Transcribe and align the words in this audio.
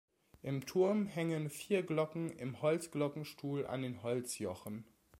Im 0.41 0.65
Turm 0.65 1.05
hängen 1.05 1.51
vier 1.51 1.83
Glocken 1.83 2.31
im 2.31 2.63
Holzglockenstuhl 2.63 3.67
an 3.67 4.01
Holzjochen. 4.01 4.83